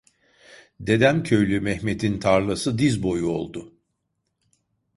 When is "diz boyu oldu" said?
2.77-3.73